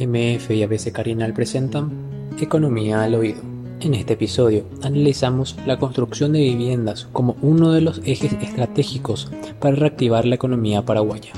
[0.00, 1.90] MF y ABC Carinal presentan
[2.40, 3.42] Economía al Oído.
[3.80, 9.76] En este episodio analizamos la construcción de viviendas como uno de los ejes estratégicos para
[9.76, 11.32] reactivar la economía paraguaya.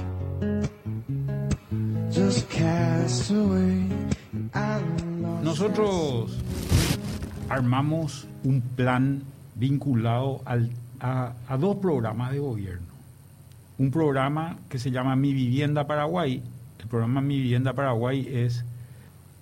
[5.42, 6.38] Nosotros
[7.48, 9.22] armamos un plan
[9.56, 12.86] vinculado a, a dos programas de gobierno.
[13.78, 16.42] Un programa que se llama Mi Vivienda Paraguay.
[16.92, 18.66] Programa Mi Vivienda Paraguay es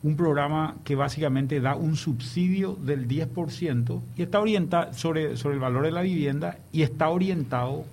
[0.05, 5.61] un programa que básicamente da un subsidio del 10% y está orientado sobre, sobre el
[5.61, 7.87] valor de la vivienda y está orientado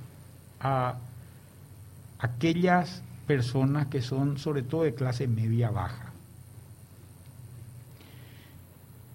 [0.60, 1.00] a
[2.20, 6.14] aquellas personas que son sobre todo de clase media baja.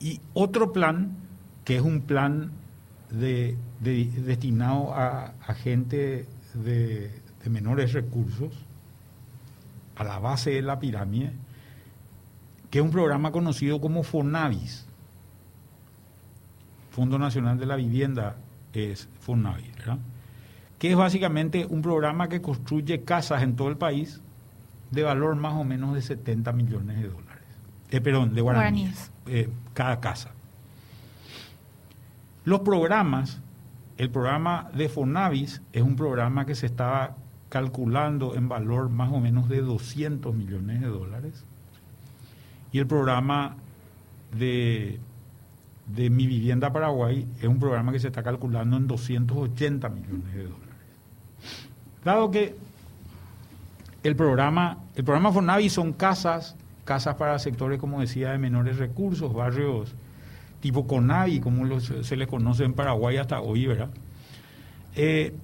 [0.00, 1.12] Y otro plan,
[1.64, 2.50] que es un plan
[3.10, 7.12] de, destinado a, gente de
[7.48, 8.52] menores recursos,
[9.96, 11.32] a la base de la pirámide,
[12.70, 14.86] que es un programa conocido como FONAVIS.
[16.90, 18.36] Fondo Nacional de la Vivienda
[18.72, 19.98] es FONAVIS, ¿verdad?
[20.82, 24.20] que es básicamente un programa que construye casas en todo el país
[24.90, 27.44] de valor más o menos de 70 millones de dólares.
[27.88, 29.12] Eh, perdón, de guaraníes.
[29.26, 30.32] Eh, cada casa.
[32.44, 33.40] Los programas,
[33.96, 37.14] el programa de FONAVIS es un programa que se estaba
[37.52, 41.44] calculando en valor más o menos de 200 millones de dólares
[42.72, 43.56] y el programa
[44.34, 44.98] de,
[45.86, 50.44] de Mi Vivienda Paraguay es un programa que se está calculando en 280 millones de
[50.44, 50.74] dólares.
[52.02, 52.56] Dado que
[54.02, 56.56] el programa, el programa Fonavi son casas,
[56.86, 59.94] casas para sectores, como decía, de menores recursos, barrios
[60.60, 63.90] tipo Conavi, como se les conoce en Paraguay hasta hoy, ¿verdad?
[64.96, 65.34] Eh,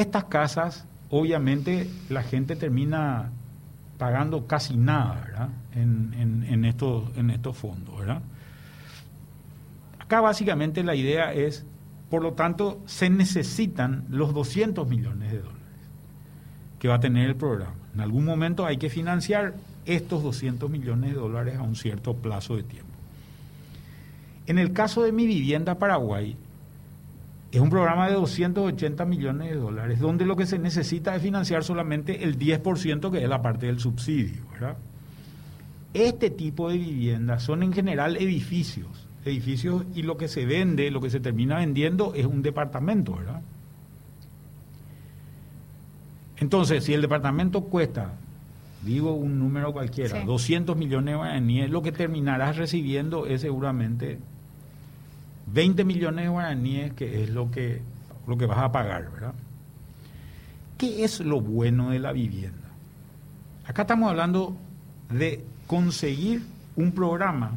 [0.00, 3.30] estas casas, obviamente, la gente termina
[3.98, 5.50] pagando casi nada.
[5.74, 8.00] En, en, estos, en fondos.
[9.98, 11.66] Acá básicamente la idea es,
[12.10, 15.64] por lo tanto, se necesitan los 200 millones de dólares
[16.78, 17.74] que va a tener el programa.
[17.94, 19.54] En algún momento hay que financiar
[19.86, 22.92] estos 200 millones de dólares a un cierto plazo de tiempo.
[24.46, 26.36] En el caso de mi vivienda Paraguay,
[27.54, 31.62] es un programa de 280 millones de dólares, donde lo que se necesita es financiar
[31.62, 34.42] solamente el 10% que es la parte del subsidio.
[35.92, 41.00] Este tipo de viviendas son en general edificios, edificios y lo que se vende, lo
[41.00, 43.40] que se termina vendiendo es un departamento, ¿verdad?
[46.38, 48.14] Entonces, si el departamento cuesta,
[48.82, 54.18] digo un número cualquiera, 200 millones de guaraníes, lo que terminarás recibiendo es seguramente
[55.46, 57.82] 20 millones de guaraníes, que es lo que,
[58.26, 59.34] lo que vas a pagar, ¿verdad?
[60.78, 62.68] ¿Qué es lo bueno de la vivienda?
[63.66, 64.56] Acá estamos hablando
[65.10, 66.42] de conseguir
[66.76, 67.52] un programa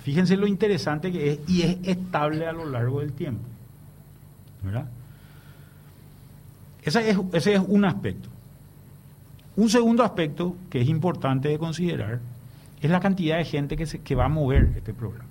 [0.00, 3.44] fíjense lo interesante que es y es estable a lo largo del tiempo.
[6.82, 8.28] Ese es, ese es un aspecto.
[9.56, 12.20] Un segundo aspecto que es importante de considerar
[12.80, 15.28] es la cantidad de gente que, se, que va a mover este programa.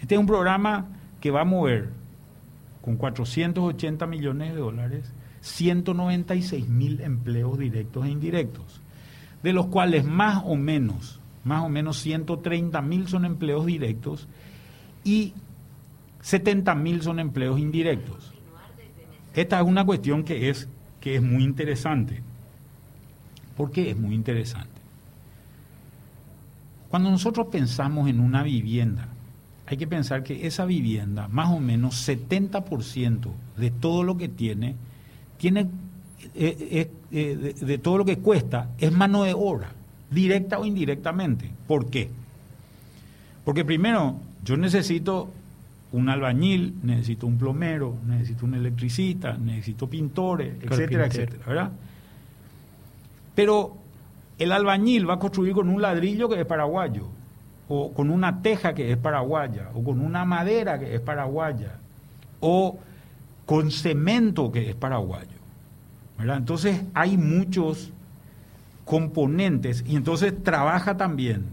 [0.00, 0.86] Este es un programa
[1.20, 1.90] que va a mover
[2.82, 8.80] con 480 millones de dólares 196 mil empleos directos e indirectos,
[9.44, 14.26] de los cuales más o menos, más o menos 130 mil son empleos directos
[15.04, 15.34] y
[16.22, 18.32] 70 mil son empleos indirectos.
[19.34, 20.66] Esta es una cuestión que es,
[20.98, 22.22] que es muy interesante.
[23.54, 24.80] ¿Por qué es muy interesante?
[26.88, 29.08] Cuando nosotros pensamos en una vivienda,
[29.66, 34.76] hay que pensar que esa vivienda, más o menos 70% de todo lo que tiene,
[35.36, 35.68] tiene
[36.34, 39.70] eh, eh, eh, de, todo lo que cuesta, es mano de obra,
[40.10, 41.50] directa o indirectamente.
[41.66, 42.10] ¿Por qué?
[43.44, 45.30] Porque primero, yo necesito
[45.92, 51.72] un albañil, necesito un plomero, necesito un electricista, necesito pintores, etcétera, etcétera, ¿verdad?
[53.34, 53.76] Pero
[54.38, 57.06] el albañil va a construir con un ladrillo que es paraguayo,
[57.68, 61.78] o con una teja que es paraguaya, o con una madera que es paraguaya,
[62.40, 62.78] o
[63.46, 65.33] con cemento que es paraguayo.
[66.18, 67.92] Entonces hay muchos
[68.84, 71.44] componentes y entonces trabaja también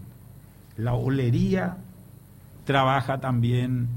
[0.77, 1.77] la olería,
[2.65, 3.87] trabaja también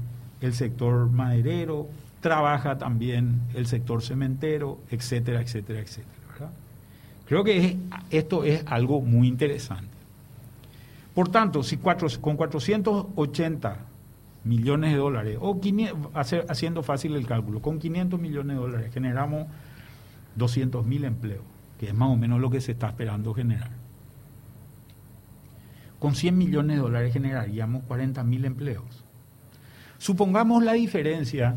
[0.41, 1.87] el sector maderero,
[2.21, 6.15] trabaja también el sector cementero, etcétera, etcétera, etcétera.
[7.27, 7.77] Creo que
[8.11, 9.95] esto es algo muy interesante.
[11.15, 13.77] Por tanto, si con 480
[14.43, 15.59] millones de dólares, o
[16.13, 19.47] haciendo fácil el cálculo, con 500 millones de dólares generamos
[20.35, 21.43] 200 mil empleos,
[21.79, 23.71] que es más o menos lo que se está esperando generar.
[25.99, 29.03] Con 100 millones de dólares generaríamos 40 mil empleos.
[29.97, 31.55] Supongamos la diferencia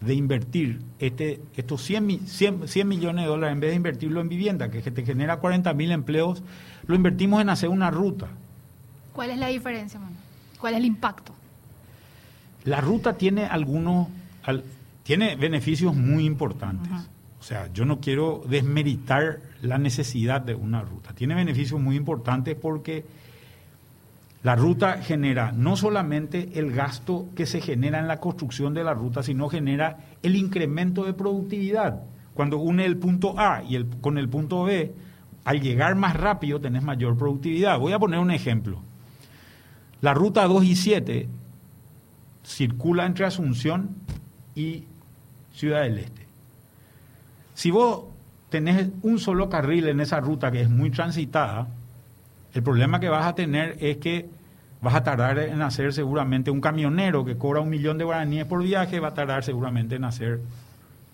[0.00, 4.70] de invertir este, estos 100, 100, millones de dólares, en vez de invertirlo en vivienda,
[4.70, 6.42] que te genera 40 mil empleos,
[6.86, 8.28] lo invertimos en hacer una ruta.
[9.12, 9.98] ¿Cuál es la diferencia?
[10.60, 11.32] ¿Cuál es el impacto?
[12.64, 14.08] La ruta tiene algunos,
[15.02, 16.90] tiene beneficios muy importantes.
[17.46, 21.12] Sea, yo no quiero desmeritar la necesidad de una ruta.
[21.14, 23.04] Tiene beneficios muy importantes porque
[24.42, 28.94] la ruta genera no solamente el gasto que se genera en la construcción de la
[28.94, 32.02] ruta, sino genera el incremento de productividad.
[32.34, 34.92] Cuando une el punto A y el, con el punto B,
[35.44, 37.78] al llegar más rápido tenés mayor productividad.
[37.78, 38.82] Voy a poner un ejemplo.
[40.00, 41.28] La ruta 2 y 7
[42.42, 43.90] circula entre Asunción
[44.56, 44.82] y
[45.52, 46.25] Ciudad del Este.
[47.56, 48.04] Si vos
[48.50, 51.68] tenés un solo carril en esa ruta que es muy transitada,
[52.52, 54.28] el problema que vas a tener es que
[54.82, 58.62] vas a tardar en hacer seguramente un camionero que cobra un millón de guaraníes por
[58.62, 60.42] viaje, va a tardar seguramente en hacer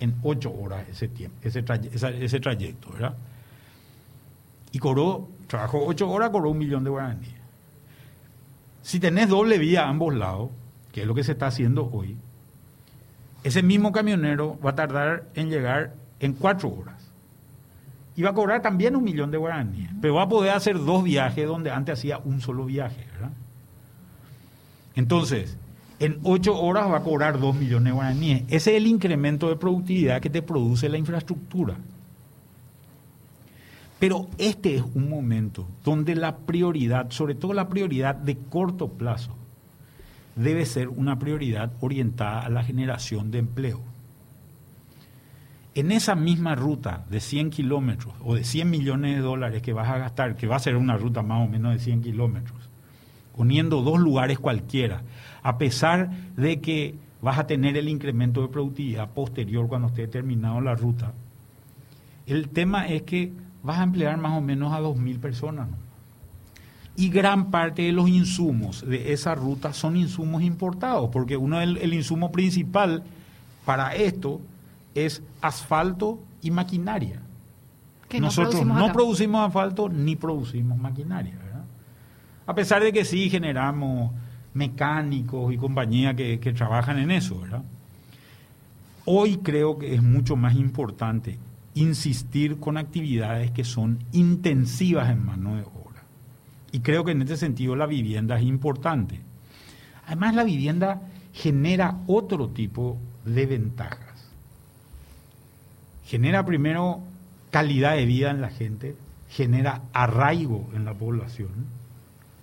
[0.00, 3.14] en ocho horas ese tiempo, ese, ese trayecto, ¿verdad?
[4.72, 7.36] Y cobró, trabajó ocho horas, cobró un millón de guaraníes.
[8.82, 10.50] Si tenés doble vía a ambos lados,
[10.90, 12.16] que es lo que se está haciendo hoy,
[13.44, 17.12] ese mismo camionero va a tardar en llegar en cuatro horas
[18.14, 21.02] y va a cobrar también un millón de guaraníes, pero va a poder hacer dos
[21.02, 23.32] viajes donde antes hacía un solo viaje, ¿verdad?
[24.94, 25.56] Entonces,
[25.98, 28.42] en ocho horas va a cobrar dos millones de guaraníes.
[28.48, 31.76] Ese es el incremento de productividad que te produce la infraestructura.
[33.98, 39.34] Pero este es un momento donde la prioridad, sobre todo la prioridad de corto plazo,
[40.36, 43.91] debe ser una prioridad orientada a la generación de empleo
[45.74, 49.88] en esa misma ruta de 100 kilómetros o de 100 millones de dólares que vas
[49.88, 52.68] a gastar, que va a ser una ruta más o menos de 100 kilómetros,
[53.36, 55.02] uniendo dos lugares cualquiera,
[55.42, 60.60] a pesar de que vas a tener el incremento de productividad posterior cuando esté terminado
[60.60, 61.14] la ruta,
[62.26, 65.68] el tema es que vas a emplear más o menos a 2.000 personas.
[66.94, 71.78] Y gran parte de los insumos de esa ruta son insumos importados, porque uno el,
[71.78, 73.02] el insumo principal
[73.64, 74.42] para esto
[74.94, 77.22] es asfalto y maquinaria.
[78.20, 81.38] Nosotros no producimos asfalto ni producimos maquinaria.
[82.44, 84.10] A pesar de que sí generamos
[84.52, 87.40] mecánicos y compañías que, que trabajan en eso.
[87.40, 87.62] ¿verdad?
[89.04, 91.38] Hoy creo que es mucho más importante
[91.74, 96.02] insistir con actividades que son intensivas en mano de obra.
[96.72, 99.20] Y creo que en este sentido la vivienda es importante.
[100.06, 104.11] Además, la vivienda genera otro tipo de ventajas
[106.12, 107.00] genera primero
[107.50, 108.96] calidad de vida en la gente,
[109.30, 111.48] genera arraigo en la población,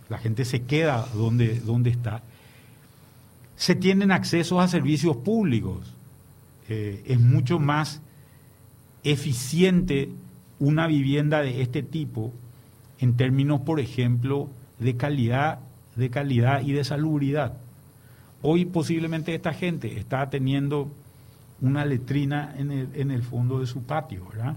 [0.10, 2.24] la gente se queda donde, donde está,
[3.58, 5.94] se tienen acceso a servicios públicos,
[6.68, 8.02] eh, es mucho más
[9.04, 10.10] eficiente
[10.58, 12.34] una vivienda de este tipo
[12.98, 14.50] en términos, por ejemplo,
[14.80, 15.60] de calidad,
[15.96, 17.60] de calidad y de salubridad.
[18.42, 20.90] Hoy posiblemente esta gente está teniendo
[21.62, 24.56] una letrina en el, en el fondo de su patio, ¿verdad?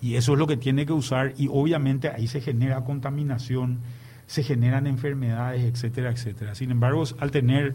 [0.00, 3.78] Y eso es lo que tiene que usar y obviamente ahí se genera contaminación,
[4.26, 6.54] se generan enfermedades, etcétera, etcétera.
[6.54, 7.74] Sin embargo, al tener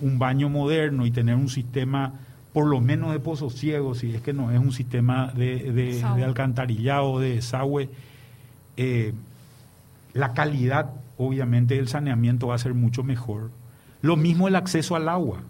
[0.00, 2.14] un baño moderno y tener un sistema
[2.52, 6.02] por lo menos de pozos ciegos, si es que no es un sistema de, de,
[6.02, 7.90] de alcantarillado, de desagüe,
[8.76, 9.12] eh,
[10.14, 13.50] la calidad obviamente del saneamiento va a ser mucho mejor.
[14.00, 15.42] Lo mismo el acceso al agua.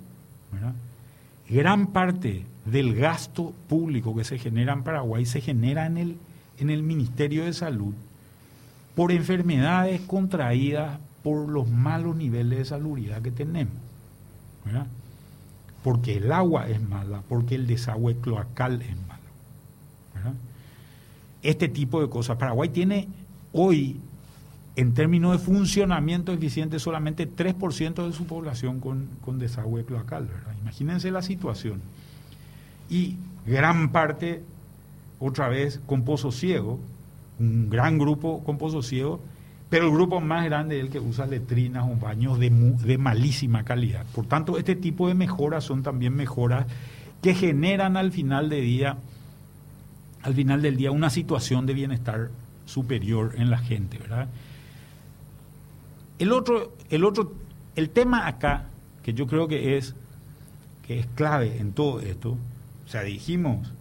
[1.49, 6.17] Gran parte del gasto público que se genera en Paraguay se genera en el,
[6.59, 7.95] en el Ministerio de Salud
[8.95, 13.75] por enfermedades contraídas por los malos niveles de salubridad que tenemos.
[15.83, 20.35] Porque el agua es mala, porque el desagüe cloacal es malo.
[21.43, 22.37] Este tipo de cosas.
[22.37, 23.09] Paraguay tiene
[23.53, 24.01] hoy,
[24.79, 29.09] en términos de funcionamiento eficiente, solamente 3% de su población con,
[29.41, 30.29] desagüe cloacal.
[30.63, 31.83] Imagínense la situación.
[32.89, 34.45] Y gran parte,
[35.19, 36.79] otra vez, con pozo ciego,
[37.41, 39.21] un gran grupo con pozo ciego,
[39.69, 43.65] pero el grupo más grande es el que usa letrinas o baños de, de malísima
[43.65, 44.07] calidad.
[44.15, 46.67] Por tanto, este tipo de mejoras son también mejoras
[47.21, 48.97] que generan al final de día,
[50.23, 52.31] al final del día, una situación de bienestar
[52.65, 54.29] superior en la gente, ¿verdad?
[56.19, 57.33] El otro, el otro,
[57.77, 58.65] el tema acá,
[59.03, 59.95] que yo creo que es,
[60.87, 62.37] que es clave en todo esto,
[62.87, 63.73] o sea, dijimos,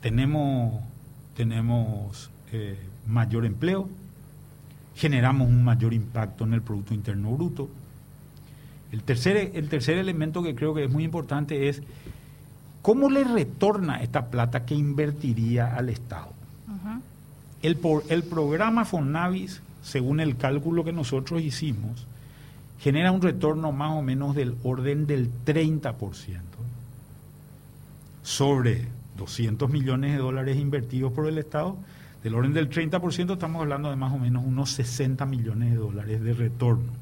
[0.00, 0.80] tenemos,
[1.36, 3.88] tenemos eh, mayor empleo,
[4.94, 7.68] generamos un mayor impacto en el Producto Interno Bruto.
[8.90, 11.82] El tercer, el tercer elemento que creo que es muy importante es
[12.82, 16.32] cómo le retorna esta plata que invertiría al Estado.
[17.62, 22.06] el, el programa Fonavis, según el cálculo que nosotros hicimos,
[22.78, 26.40] genera un retorno más o menos del orden del 30%
[28.22, 31.76] sobre 200 millones de dólares invertidos por el Estado
[32.22, 36.22] del orden del 30%, estamos hablando de más o menos unos 60 millones de dólares
[36.22, 36.92] de retorno.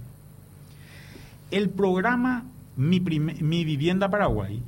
[1.51, 2.45] El programa
[2.77, 4.63] Mi, Mi Vivienda Paraguay,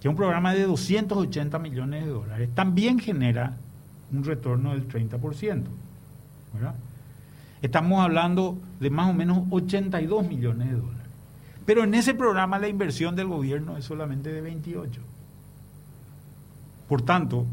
[0.00, 3.56] que es un programa de 280 millones de dólares, también genera
[4.12, 5.64] un retorno del 30%.
[7.62, 11.00] Estamos hablando de más o menos 82 millones de dólares.
[11.66, 15.00] Pero en ese programa la inversión del gobierno es solamente de 28.
[16.88, 17.46] Por tanto,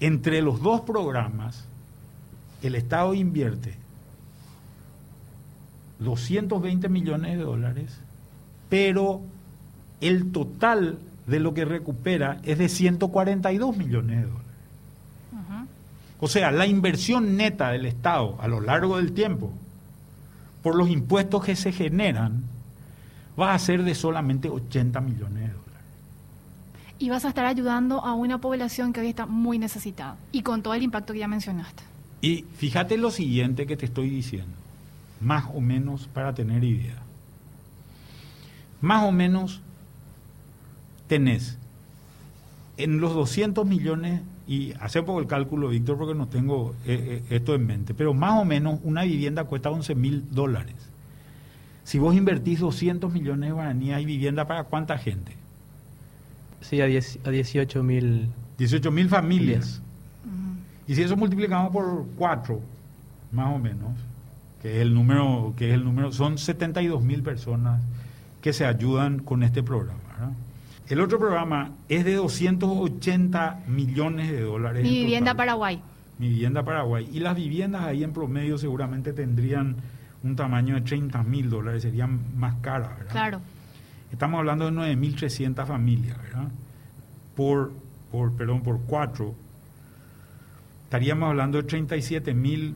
[0.00, 1.68] entre los dos programas,
[2.62, 3.76] el Estado invierte
[5.98, 8.00] 220 millones de dólares,
[8.68, 9.20] pero
[10.00, 14.41] el total de lo que recupera es de 142 millones de dólares.
[16.22, 19.50] O sea, la inversión neta del Estado a lo largo del tiempo,
[20.62, 22.44] por los impuestos que se generan,
[23.38, 25.62] va a ser de solamente 80 millones de dólares
[27.02, 30.62] y vas a estar ayudando a una población que hoy está muy necesitada y con
[30.62, 31.82] todo el impacto que ya mencionaste.
[32.20, 34.54] Y fíjate lo siguiente que te estoy diciendo,
[35.20, 37.02] más o menos para tener idea.
[38.80, 39.62] Más o menos
[41.08, 41.58] tenés
[42.76, 47.36] en los 200 millones, y hace poco el cálculo, Víctor, porque no tengo eh, eh,
[47.36, 50.74] esto en mente, pero más o menos una vivienda cuesta 11 mil dólares.
[51.84, 55.32] Si vos invertís 200 millones de guaraníes, ¿hay vivienda para cuánta gente?
[56.60, 58.28] Sí, a, 18 mil.
[58.58, 59.82] 18 mil familias.
[60.86, 62.60] Y si eso multiplicamos por 4,
[63.32, 63.92] más o menos,
[64.60, 67.82] que es el número, que es el número, son 72 mil personas
[68.40, 69.98] que se ayudan con este programa.
[70.88, 74.82] El otro programa es de 280 millones de dólares.
[74.82, 75.80] Mi vivienda Paraguay.
[76.18, 77.08] Mi vivienda Paraguay.
[77.12, 79.76] Y las viviendas ahí en promedio seguramente tendrían
[80.22, 83.12] un tamaño de 30 mil dólares, serían más caras, ¿verdad?
[83.12, 83.40] Claro.
[84.12, 86.48] Estamos hablando de 9.300 familias, ¿verdad?
[87.34, 87.72] Por,
[88.10, 89.34] por, perdón, por cuatro,
[90.84, 92.74] estaríamos hablando de 37.000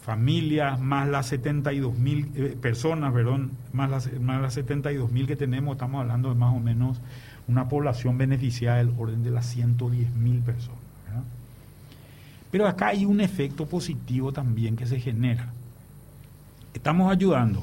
[0.00, 6.00] familias, más las 72.000 eh, personas, perdón, más las, más las 72.000 que tenemos, estamos
[6.00, 7.00] hablando de más o menos
[7.50, 10.80] una población beneficiada del orden de las 110.000 personas.
[11.06, 11.24] ¿verdad?
[12.50, 15.52] Pero acá hay un efecto positivo también que se genera.
[16.72, 17.62] Estamos ayudando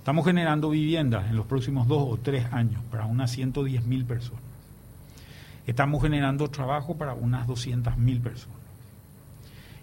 [0.00, 4.40] Estamos generando viviendas en los próximos dos o tres años para unas 110 mil personas.
[5.66, 8.56] Estamos generando trabajo para unas 200 mil personas.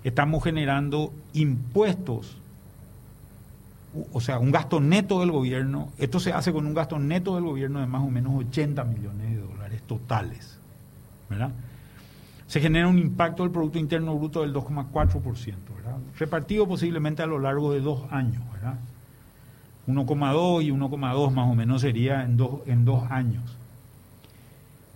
[0.04, 2.36] Estamos generando impuestos,
[4.12, 5.90] o sea, un gasto neto del gobierno.
[5.98, 9.32] Esto se hace con un gasto neto del gobierno de más o menos 80 millones
[9.32, 10.60] de dólares totales.
[11.30, 11.52] ¿verdad?
[12.48, 15.22] se genera un impacto del Producto Interno Bruto del 2,4%,
[15.76, 15.98] ¿verdad?
[16.18, 18.42] repartido posiblemente a lo largo de dos años.
[18.54, 18.76] ¿verdad?
[19.88, 23.44] 1,2 y 1,2 más o menos sería en dos, en dos años.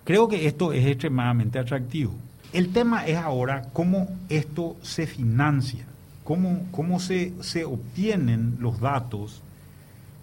[0.05, 2.13] Creo que esto es extremadamente atractivo.
[2.53, 5.85] El tema es ahora cómo esto se financia,
[6.31, 9.41] cómo, cómo se, se obtienen los datos,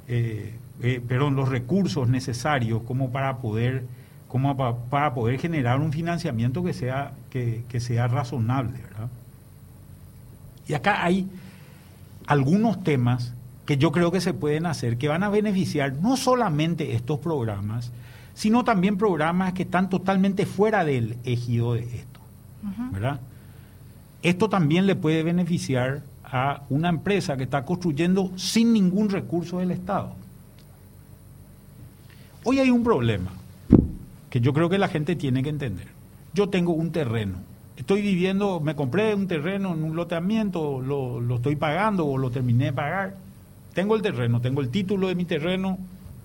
[0.07, 3.85] eh, eh, perdón, los recursos necesarios como para poder,
[4.27, 8.79] como para poder generar un financiamiento que sea, que, que sea razonable.
[8.81, 9.09] ¿verdad?
[10.67, 11.29] Y acá hay
[12.27, 13.35] algunos temas
[13.67, 17.93] que yo creo que se pueden hacer, que van a beneficiar no solamente estos programas,
[18.33, 22.21] sino también programas que están totalmente fuera del ejido de esto.
[22.93, 23.21] ¿verdad?
[24.23, 29.71] Esto también le puede beneficiar a una empresa que está construyendo sin ningún recurso del
[29.71, 30.13] Estado.
[32.45, 33.31] Hoy hay un problema
[34.31, 35.89] que yo creo que la gente tiene que entender.
[36.35, 37.39] Yo tengo un terreno,
[37.77, 42.31] estoy viviendo, me compré un terreno en un loteamiento, lo, lo estoy pagando o lo
[42.31, 43.17] terminé de pagar.
[43.73, 45.79] Tengo el terreno, tengo el título de mi terreno,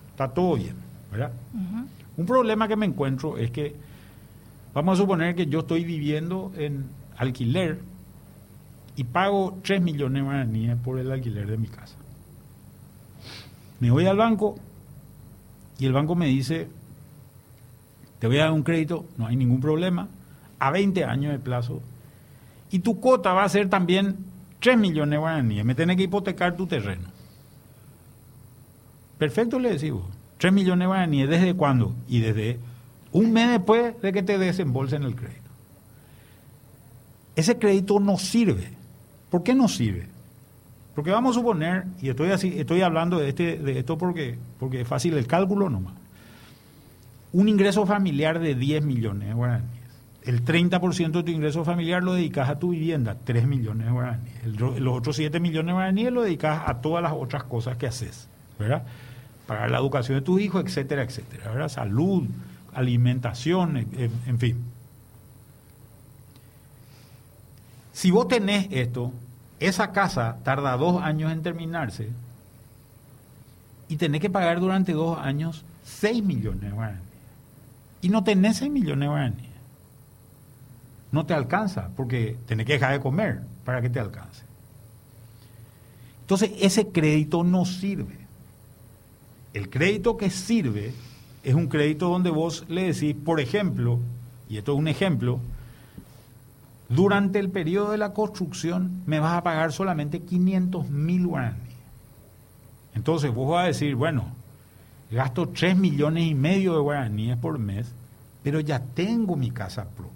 [0.09, 0.75] está todo bien,
[1.11, 1.31] ¿verdad?
[2.17, 3.75] Un problema que me encuentro es que
[4.73, 6.85] Vamos a suponer que yo estoy viviendo en
[7.17, 7.79] alquiler
[8.95, 11.95] y pago 3 millones de guaraníes por el alquiler de mi casa.
[13.79, 14.55] Me voy al banco
[15.79, 16.67] y el banco me dice,
[18.19, 20.07] te voy a dar un crédito, no hay ningún problema,
[20.59, 21.81] a 20 años de plazo.
[22.71, 24.17] Y tu cuota va a ser también
[24.59, 25.65] 3 millones de guaraníes.
[25.65, 27.09] Me tenés que hipotecar tu terreno.
[29.17, 30.03] Perfecto, le decimos.
[30.37, 31.93] 3 millones de guaraníes, ¿desde cuándo?
[32.07, 32.59] Y desde
[33.11, 35.42] un mes después de que te desembolsen el crédito.
[37.35, 38.69] Ese crédito no sirve.
[39.29, 40.07] ¿Por qué no sirve?
[40.95, 44.81] Porque vamos a suponer, y estoy así, estoy hablando de, este, de esto porque, porque
[44.81, 45.95] es fácil el cálculo nomás,
[47.31, 49.71] un ingreso familiar de 10 millones de guaraníes.
[50.23, 54.45] El 30% de tu ingreso familiar lo dedicas a tu vivienda, 3 millones de guaraníes.
[54.59, 58.29] los otros 7 millones de guaraníes lo dedicas a todas las otras cosas que haces,
[58.59, 58.83] ¿verdad?
[59.47, 61.69] Pagar la educación de tus hijos, etcétera, etcétera, ¿verdad?
[61.69, 62.23] Salud,
[62.73, 64.63] alimentación, en, fin.
[67.93, 69.13] Si vos tenés esto,
[69.59, 72.09] esa casa tarda dos años en terminarse
[73.87, 77.03] y tenés que pagar durante dos años 6 millones de guaraníes.
[78.01, 79.51] Y no tenés 6 millones de guaraníes.
[81.11, 84.43] No te alcanza porque tenés que dejar de comer para que te alcance.
[86.21, 88.17] Entonces ese crédito no sirve.
[89.53, 90.93] El crédito que sirve
[91.43, 93.99] es un crédito donde vos le decís, por ejemplo,
[94.49, 95.39] y esto es un ejemplo,
[96.95, 101.73] durante el periodo de la construcción me vas a pagar solamente 500 mil guaraníes.
[102.95, 104.25] Entonces vos vas a decir, bueno,
[105.11, 107.91] gasto 3 millones y medio de guaraníes por mes,
[108.43, 110.13] pero ya tengo mi casa propia.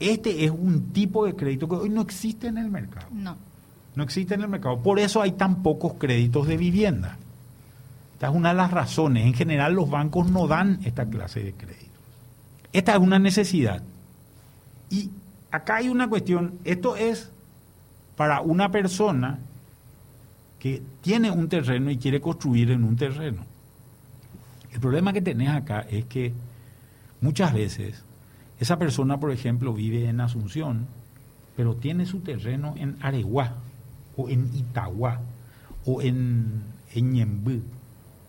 [0.00, 3.08] Este es un tipo de crédito que hoy no existe en el mercado.
[3.12, 3.36] No.
[3.96, 4.78] No existe en el mercado.
[4.78, 7.16] Por eso hay tan pocos créditos de vivienda.
[8.14, 9.26] Esta es una de las razones.
[9.26, 11.88] En general los bancos no dan esta clase de créditos.
[12.72, 13.82] Esta es una necesidad.
[14.90, 15.10] Y
[15.50, 16.58] acá hay una cuestión.
[16.64, 17.30] Esto es
[18.16, 19.38] para una persona
[20.58, 23.44] que tiene un terreno y quiere construir en un terreno.
[24.72, 26.32] El problema que tenés acá es que
[27.20, 28.04] muchas veces
[28.60, 30.86] esa persona, por ejemplo, vive en Asunción,
[31.56, 33.54] pero tiene su terreno en Areguá,
[34.16, 35.20] o en Itagua,
[35.84, 37.62] o en, en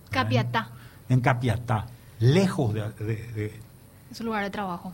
[0.10, 0.70] Capiatá.
[1.10, 1.88] En Capiatá,
[2.20, 3.60] lejos de,
[4.12, 4.94] su lugar de trabajo.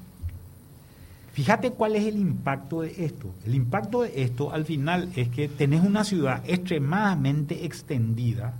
[1.36, 3.36] Fíjate cuál es el impacto de esto.
[3.46, 8.54] El impacto de esto al final es que tenés una ciudad extremadamente extendida.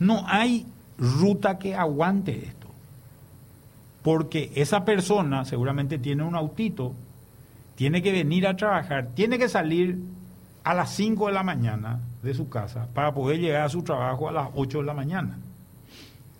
[0.00, 0.66] No hay
[0.98, 2.66] ruta que aguante esto.
[4.02, 6.92] Porque esa persona seguramente tiene un autito,
[7.76, 10.00] tiene que venir a trabajar, tiene que salir
[10.64, 14.28] a las 5 de la mañana, de su casa para poder llegar a su trabajo
[14.28, 15.38] a las 8 de la mañana.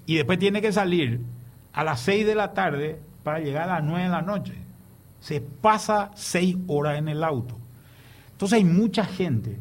[0.06, 1.20] Y después tiene que salir
[1.72, 4.54] a las 6 de la tarde para llegar a las 9 de la noche.
[5.18, 7.56] Se pasa 6 horas en el auto.
[8.30, 9.58] Entonces hay mucha gente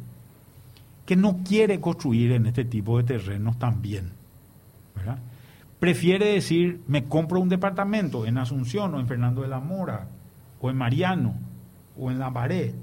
[1.06, 4.12] que no quiere construir en este tipo de terrenos también.
[5.80, 10.08] Prefiere decir, me compro un departamento en Asunción o en Fernando de la Mora
[10.62, 11.36] o en Mariano
[11.98, 12.74] o en La Pared,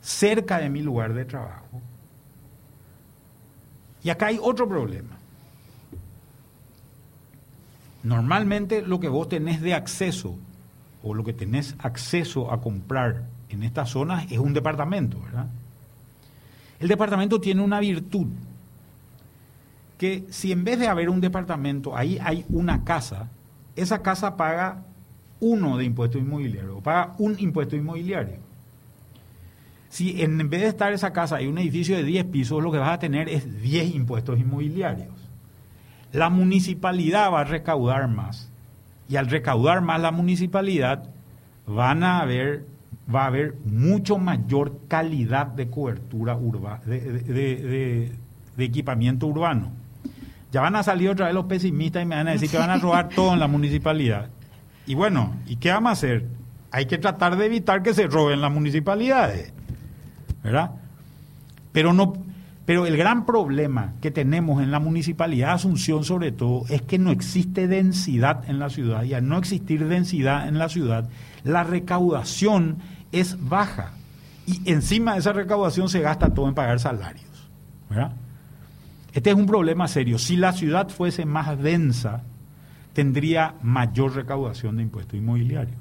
[0.00, 1.80] cerca de mi lugar de trabajo,
[4.02, 5.16] y acá hay otro problema.
[8.02, 10.36] Normalmente lo que vos tenés de acceso
[11.02, 15.46] o lo que tenés acceso a comprar en estas zonas es un departamento, ¿verdad?
[16.80, 18.26] El departamento tiene una virtud
[19.98, 23.30] que si en vez de haber un departamento ahí hay una casa,
[23.76, 24.82] esa casa paga
[25.38, 28.38] uno de impuesto inmobiliario, paga un impuesto inmobiliario.
[29.88, 32.78] Si en vez de estar esa casa hay un edificio de 10 pisos, lo que
[32.78, 35.21] vas a tener es 10 impuestos inmobiliarios.
[36.12, 38.50] La municipalidad va a recaudar más.
[39.08, 41.04] Y al recaudar más la municipalidad,
[41.66, 42.66] van a haber,
[43.12, 48.12] va a haber mucho mayor calidad de cobertura urbana, de,
[48.56, 49.72] de equipamiento urbano.
[50.50, 52.70] Ya van a salir otra vez los pesimistas y me van a decir que van
[52.70, 54.28] a robar todo en la municipalidad.
[54.86, 56.26] Y bueno, ¿y qué vamos a hacer?
[56.70, 59.52] Hay que tratar de evitar que se roben las municipalidades.
[60.42, 60.72] ¿Verdad?
[61.72, 62.12] Pero no
[62.64, 66.98] pero el gran problema que tenemos en la municipalidad de Asunción sobre todo es que
[66.98, 71.08] no existe densidad en la ciudad y al no existir densidad en la ciudad,
[71.42, 72.78] la recaudación
[73.10, 73.92] es baja
[74.46, 77.26] y encima de esa recaudación se gasta todo en pagar salarios.
[79.12, 80.18] Este es un problema serio.
[80.18, 82.22] Si la ciudad fuese más densa,
[82.92, 85.76] tendría mayor recaudación de impuestos inmobiliarios.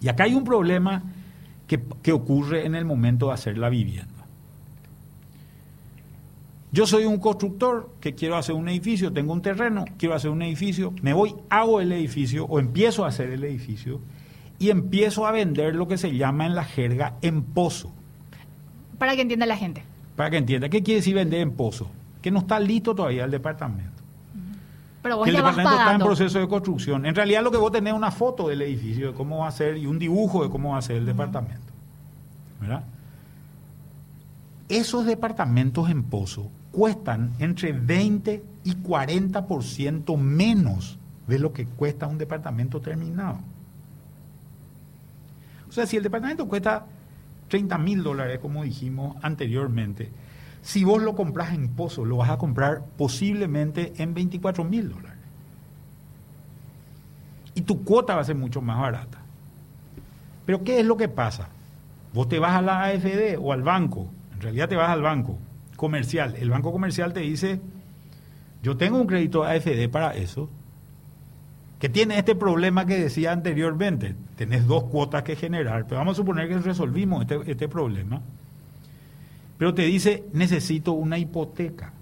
[0.00, 1.02] Y acá hay un problema
[1.66, 4.17] que, que, ocurre en el momento de hacer la vivienda.
[6.70, 10.42] Yo soy un constructor que quiero hacer un edificio, tengo un terreno, quiero hacer un
[10.42, 14.00] edificio, me voy, hago el edificio o empiezo a hacer el edificio
[14.58, 17.92] y empiezo a vender lo que se llama en la jerga en pozo.
[18.98, 19.82] Para que entienda la gente
[20.18, 20.68] para que entienda.
[20.68, 21.88] ¿Qué quiere decir vender en pozo?
[22.20, 24.02] Que no está listo todavía el departamento.
[25.00, 27.06] Pero vos que el departamento está en proceso de construcción.
[27.06, 29.52] En realidad lo que vos tenés es una foto del edificio, de cómo va a
[29.52, 31.72] ser, y un dibujo de cómo va a ser el departamento.
[32.60, 32.82] ¿Verdad?
[34.68, 42.18] Esos departamentos en pozo cuestan entre 20 y 40% menos de lo que cuesta un
[42.18, 43.38] departamento terminado.
[45.68, 46.86] O sea, si el departamento cuesta
[47.48, 50.10] 30 mil dólares, como dijimos anteriormente.
[50.62, 55.18] Si vos lo compras en Pozo, lo vas a comprar posiblemente en 24 mil dólares.
[57.54, 59.18] Y tu cuota va a ser mucho más barata.
[60.46, 61.48] Pero ¿qué es lo que pasa?
[62.12, 65.38] Vos te vas a la AFD o al banco, en realidad te vas al banco
[65.78, 66.34] comercial.
[66.36, 67.60] El banco comercial te dice,
[68.64, 70.50] yo tengo un crédito AFD para eso,
[71.78, 74.16] que tiene este problema que decía anteriormente.
[74.36, 78.20] Tenés dos cuotas que generar, pero vamos a suponer que resolvimos este, este problema.
[79.56, 81.92] Pero te dice, necesito una hipoteca.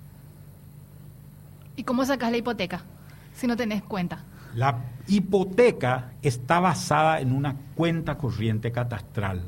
[1.77, 2.83] ¿Y cómo sacas la hipoteca
[3.35, 4.25] si no tenés cuenta?
[4.55, 9.43] La hipoteca está basada en una cuenta corriente catastral.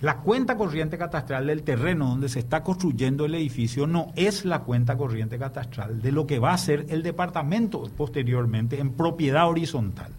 [0.00, 4.60] La cuenta corriente catastral del terreno donde se está construyendo el edificio no es la
[4.60, 10.12] cuenta corriente catastral de lo que va a ser el departamento posteriormente en propiedad horizontal.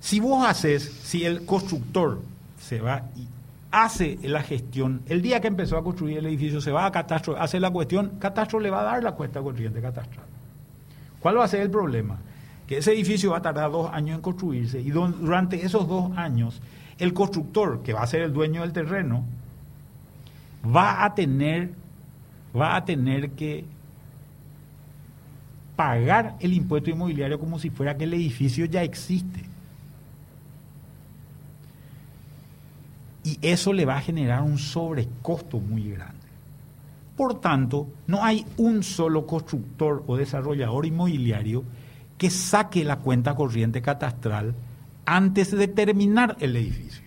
[0.00, 2.20] Si vos haces, si el constructor
[2.58, 3.26] se va y
[3.70, 7.40] hace la gestión, el día que empezó a construir el edificio se va a catastro,
[7.40, 10.26] hace la cuestión, catastro le va a dar la cuenta corriente catastral.
[11.20, 12.18] ¿Cuál va a ser el problema?
[12.68, 16.60] Que ese edificio va a tardar dos años en construirse y durante esos dos años
[16.98, 19.24] el constructor, que va a ser el dueño del terreno,
[20.64, 21.70] va a tener,
[22.54, 23.64] va a tener que
[25.76, 29.44] pagar el impuesto inmobiliario como si fuera que el edificio ya existe.
[33.24, 36.18] Y eso le va a generar un sobrecosto muy grande.
[37.16, 41.64] Por tanto, no hay un solo constructor o desarrollador inmobiliario
[42.18, 44.54] que saque la cuenta corriente catastral
[45.06, 47.04] antes de terminar el edificio.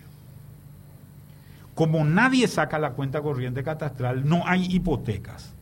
[1.74, 5.54] Como nadie saca la cuenta corriente catastral, no hay hipotecas.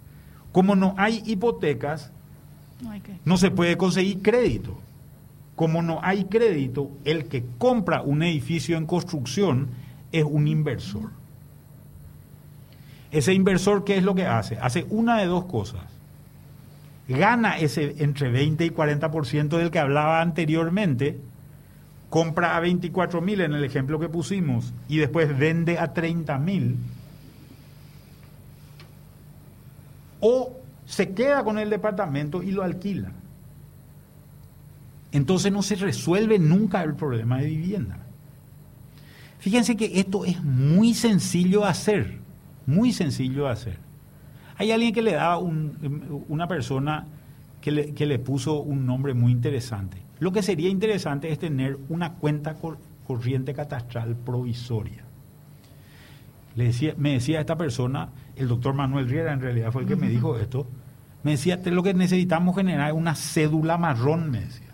[0.52, 2.12] Como no hay hipotecas,
[2.82, 2.92] no,
[3.24, 4.78] no se puede conseguir crédito.
[5.56, 9.68] Como no hay crédito, el que compra un edificio en construcción
[10.10, 11.10] es un inversor.
[13.10, 14.58] Ese inversor, ¿qué es lo que hace?
[14.58, 15.99] Hace una de dos cosas
[17.10, 21.18] gana ese entre 20 y 40% del que hablaba anteriormente,
[22.08, 26.76] compra a 24 mil en el ejemplo que pusimos y después vende a 30 mil,
[30.20, 33.12] o se queda con el departamento y lo alquila.
[35.12, 37.98] Entonces no se resuelve nunca el problema de vivienda.
[39.38, 42.18] Fíjense que esto es muy sencillo de hacer,
[42.66, 43.89] muy sencillo de hacer.
[44.60, 47.06] Hay alguien que le da un, una persona
[47.62, 49.96] que le, que le, puso un nombre muy interesante.
[50.18, 52.56] Lo que sería interesante es tener una cuenta
[53.06, 55.02] corriente catastral provisoria.
[56.56, 59.96] Le decía, me decía esta persona, el doctor Manuel Riera en realidad fue el que
[59.96, 60.66] me dijo esto,
[61.22, 64.69] me decía, lo que necesitamos generar es una cédula marrón, me decía.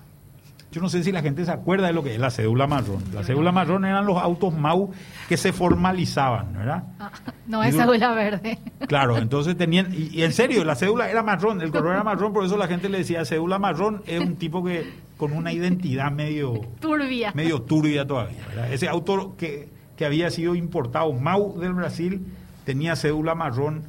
[0.76, 3.02] Yo no sé si la gente se acuerda de lo que es la cédula marrón.
[3.14, 4.90] La cédula marrón eran los autos MAU
[5.26, 6.84] que se formalizaban, ¿verdad?
[7.00, 7.10] Ah,
[7.46, 8.58] no es cédula verde.
[8.86, 12.44] Claro, entonces tenían, y, en serio, la cédula era marrón, el color era marrón, por
[12.44, 14.86] eso la gente le decía cédula marrón, es un tipo que
[15.16, 17.32] con una identidad medio turbia.
[17.34, 18.70] Medio turbia todavía, ¿verdad?
[18.70, 22.26] Ese auto que, que había sido importado, MAU del Brasil,
[22.66, 23.84] tenía cédula marrón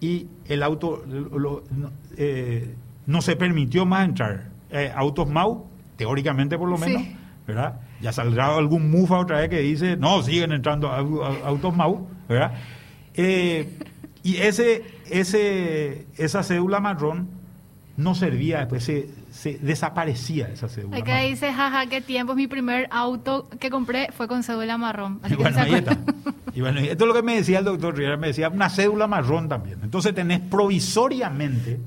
[0.00, 1.04] y el auto
[2.16, 2.74] eh,
[3.06, 4.50] no se permitió más entrar.
[4.70, 5.70] Eh, autos MAU,
[6.02, 7.00] teóricamente por lo menos,
[7.46, 7.80] ¿verdad?
[8.00, 12.54] Ya saldrá algún mufa otra vez que dice, no, siguen entrando autos MAU, ¿verdad?
[13.14, 13.78] Eh,
[14.24, 17.28] y ese, ese, esa cédula marrón
[17.96, 20.96] no servía, después se, se desaparecía esa cédula.
[20.96, 25.20] Acá dice, jaja, qué tiempo, mi primer auto que compré fue con cédula marrón.
[25.30, 25.96] y bueno, ahí está.
[26.54, 29.06] Y bueno, esto es lo que me decía el doctor Riera, me decía una cédula
[29.06, 29.78] marrón también.
[29.84, 31.78] Entonces tenés provisoriamente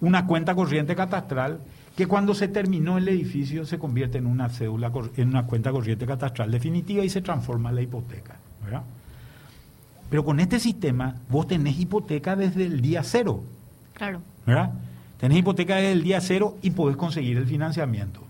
[0.00, 1.58] una cuenta corriente catastral
[1.96, 6.06] que cuando se terminó el edificio se convierte en una cédula, en una cuenta corriente
[6.06, 8.36] catastral definitiva y se transforma en la hipoteca.
[8.62, 8.82] ¿verdad?
[10.10, 13.42] Pero con este sistema vos tenés hipoteca desde el día cero.
[13.94, 14.20] Claro.
[14.44, 14.72] ¿Verdad?
[15.18, 18.20] Tenés hipoteca desde el día cero y podés conseguir el financiamiento.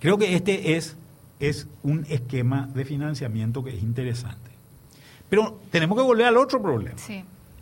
[0.00, 0.96] Creo que este es
[1.40, 4.50] es un esquema de financiamiento que es interesante.
[5.28, 6.96] Pero tenemos que volver al otro problema.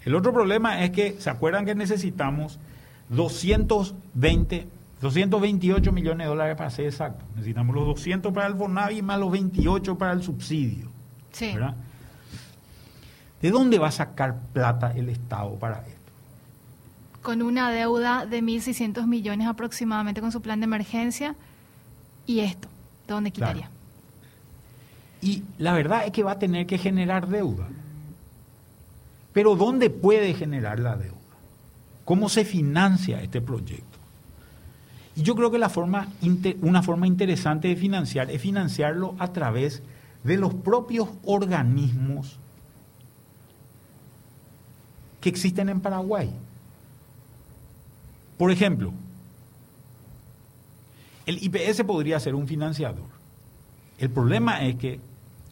[0.05, 2.59] El otro problema es que, ¿se acuerdan que necesitamos
[3.13, 4.67] 220,
[5.01, 7.25] 228 millones de dólares para ser exacto?
[7.35, 10.91] Necesitamos los 200 para el Bonavi más los 28 para el subsidio.
[11.41, 11.75] ¿verdad?
[13.41, 16.13] ¿De dónde va a sacar plata el Estado para esto?
[17.23, 21.35] Con una deuda de 1.600 millones aproximadamente con su plan de emergencia
[22.27, 22.69] y esto.
[23.07, 23.69] ¿Dónde quitaría?
[25.21, 27.69] Y la verdad es que va a tener que generar deuda.
[29.33, 31.22] Pero ¿dónde puede generar la deuda?
[32.05, 33.99] ¿Cómo se financia este proyecto?
[35.15, 36.09] Y yo creo que la forma,
[36.63, 39.83] una forma interesante de financiar es financiarlo a través
[40.25, 42.39] de los propios organismos
[45.21, 46.31] que existen en Paraguay.
[48.39, 48.93] Por ejemplo,
[51.27, 53.07] el IPS podría ser un financiador.
[53.99, 55.01] El problema es que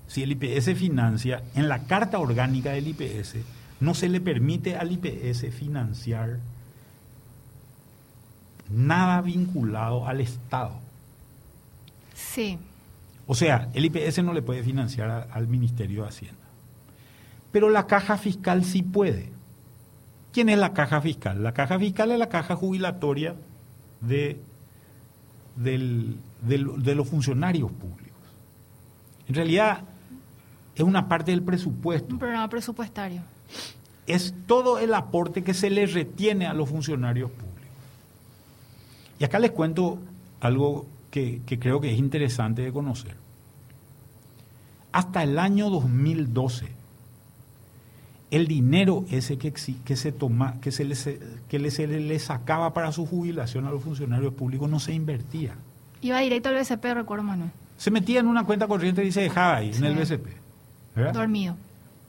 [0.09, 3.37] si el IPS financia, en la carta orgánica del IPS
[3.81, 6.39] no se le permite al IPS financiar
[8.69, 10.79] nada vinculado al Estado.
[12.15, 12.59] Sí.
[13.27, 16.37] O sea, el IPS no le puede financiar al Ministerio de Hacienda.
[17.51, 19.33] Pero la caja fiscal sí puede.
[20.33, 21.43] ¿Quién es la caja fiscal?
[21.43, 23.35] La caja fiscal es la caja jubilatoria
[24.01, 24.41] de
[26.41, 28.21] de los funcionarios públicos.
[29.29, 29.83] En realidad
[30.75, 32.13] es una parte del presupuesto.
[32.13, 33.23] Un programa presupuestario.
[34.07, 37.51] Es todo el aporte que se le retiene a los funcionarios públicos.
[39.19, 39.99] Y acá les cuento
[40.41, 43.15] algo que, que creo que es interesante de conocer.
[44.93, 46.81] Hasta el año 2012,
[48.31, 50.97] el dinero ese que, que se toma, que se le,
[51.49, 55.55] que se le sacaba para su jubilación a los funcionarios públicos no se invertía.
[56.01, 57.51] Iba directo al BCP, recuerdo Manuel.
[57.77, 60.40] Se metía en una cuenta corriente y se dejaba ahí, en el BCP.
[60.95, 61.57] Dormido.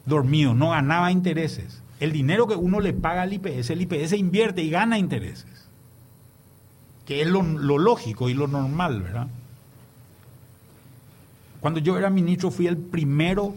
[0.06, 1.82] Dormido, no ganaba intereses.
[2.00, 5.68] El dinero que uno le paga al IPS, el IPS invierte y gana intereses.
[7.06, 9.28] Que es lo, lo lógico y lo normal, ¿verdad?
[11.60, 13.54] Cuando yo era ministro fui el primero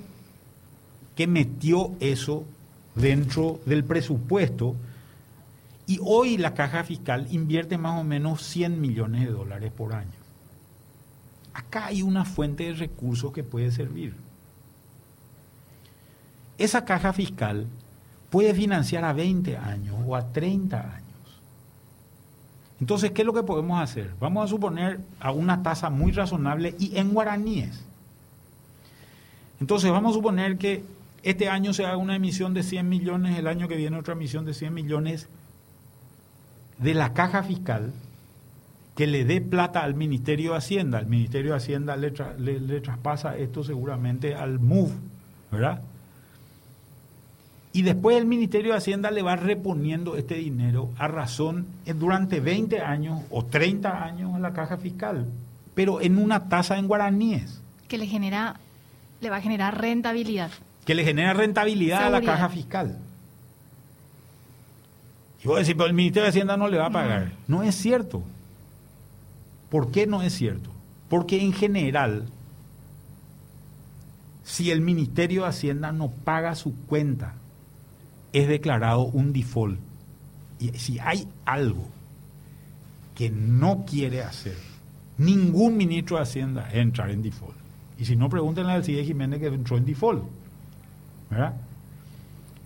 [1.16, 2.44] que metió eso
[2.94, 4.76] dentro del presupuesto
[5.86, 10.10] y hoy la caja fiscal invierte más o menos 100 millones de dólares por año.
[11.52, 14.14] Acá hay una fuente de recursos que puede servir.
[16.58, 17.66] Esa caja fiscal
[18.30, 21.04] puede financiar a 20 años o a 30 años.
[22.80, 24.10] Entonces, ¿qué es lo que podemos hacer?
[24.20, 27.84] Vamos a suponer a una tasa muy razonable y en guaraníes.
[29.60, 30.84] Entonces, vamos a suponer que
[31.22, 34.44] este año se haga una emisión de 100 millones, el año que viene otra emisión
[34.44, 35.28] de 100 millones
[36.78, 37.92] de la caja fiscal
[38.96, 40.98] que le dé plata al Ministerio de Hacienda.
[40.98, 44.90] El Ministerio de Hacienda le, traspasa esto seguramente al MUV,
[45.50, 45.82] ¿verdad?
[47.74, 52.80] Y después el Ministerio de Hacienda le va reponiendo este dinero a razón durante 20
[52.80, 55.26] años o 30 años a la caja fiscal,
[55.74, 57.60] pero en una tasa en guaraníes.
[57.88, 58.60] Que le genera,
[59.20, 60.50] le va a generar rentabilidad
[60.84, 62.98] que le genera rentabilidad a la caja fiscal.
[65.42, 67.32] Y vos decís, pero el Ministerio de Hacienda no le va a pagar.
[67.46, 67.62] No.
[67.62, 68.22] es cierto.
[69.70, 70.70] ¿Por qué no es cierto?
[71.08, 72.26] Porque en general,
[74.42, 77.34] si el Ministerio de Hacienda no paga su cuenta,
[78.34, 79.78] es declarado un default.
[80.60, 81.88] Y si hay algo
[83.14, 84.56] que no quiere hacer
[85.18, 87.56] ningún ministro de Hacienda es entrar en default.
[87.98, 90.24] Y si no, pregúntenle al CIE Jiménez que entró en default.
[91.30, 91.54] ¿Verdad?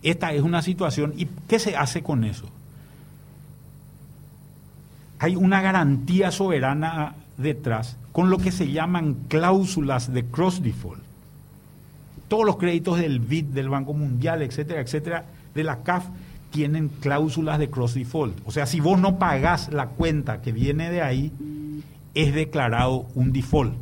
[0.01, 1.13] Esta es una situación.
[1.17, 2.49] ¿Y qué se hace con eso?
[5.19, 11.01] Hay una garantía soberana detrás con lo que se llaman cláusulas de cross default.
[12.27, 15.25] Todos los créditos del BID, del Banco Mundial, etcétera, etcétera,
[15.59, 16.05] de la CAF,
[16.51, 18.37] tienen cláusulas de cross default.
[18.45, 21.31] O sea, si vos no pagás la cuenta que viene de ahí,
[22.13, 23.73] es declarado un default.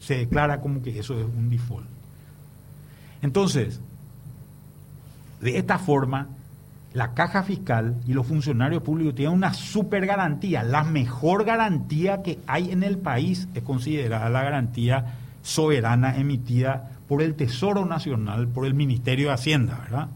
[0.00, 1.86] Se declara como que eso es un default.
[3.22, 3.80] Entonces,
[5.40, 6.28] de esta forma,
[6.92, 10.62] la caja fiscal y los funcionarios públicos tienen una super garantía.
[10.62, 17.22] La mejor garantía que hay en el país es considerada la garantía soberana emitida por
[17.22, 20.08] el Tesoro Nacional, por el Ministerio de Hacienda, ¿verdad?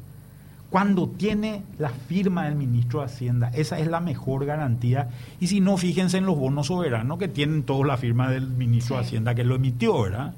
[0.76, 5.08] Cuando tiene la firma del ministro de Hacienda, esa es la mejor garantía.
[5.40, 8.96] Y si no, fíjense en los bonos soberanos que tienen todos la firma del ministro
[8.96, 10.34] de Hacienda que lo emitió, ¿verdad?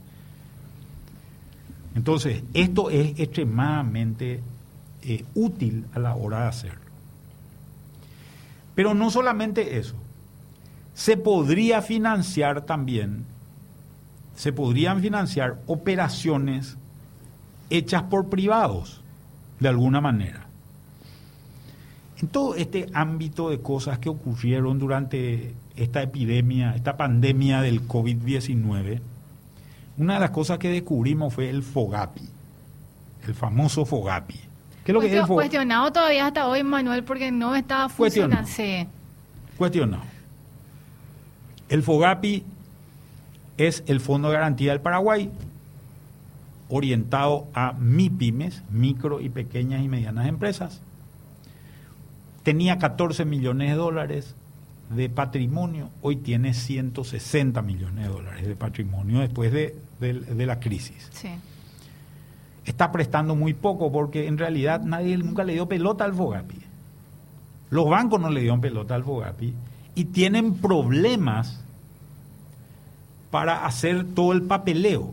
[1.97, 4.41] Entonces, esto es extremadamente
[5.03, 6.87] eh, útil a la hora de hacerlo.
[8.77, 9.97] Pero no solamente eso,
[10.95, 13.25] se podría financiar también,
[14.37, 16.77] se podrían financiar operaciones
[17.71, 19.03] hechas por privados,
[19.61, 20.47] de alguna manera.
[22.21, 29.01] En todo este ámbito de cosas que ocurrieron durante esta epidemia, esta pandemia del COVID-19,
[29.99, 32.29] una de las cosas que descubrimos fue el FOGAPI,
[33.27, 34.41] el famoso FOGAPI.
[34.85, 35.35] ¿Qué es lo que es el FOGAPI?
[35.35, 38.49] Cuestionado todavía hasta hoy, Manuel, porque no estaba funcionando.
[39.57, 40.03] Cuestionado.
[41.69, 42.45] El FOGAPI
[43.59, 45.31] es el Fondo de Garantía del Paraguay,
[46.69, 50.81] orientado a MIPIMES, micro y pequeñas y medianas empresas.
[52.43, 54.35] Tenía 14 millones de dólares
[54.91, 59.77] de patrimonio, hoy tiene 160 millones de dólares de patrimonio después de,
[60.47, 61.11] la crisis.
[62.65, 66.59] Está prestando muy poco porque en realidad nadie nunca le dio pelota al Fogapi.
[67.71, 69.55] Los bancos no le dieron pelota al Fogapi
[69.95, 71.63] y tienen problemas
[73.31, 75.13] para hacer todo el papeleo.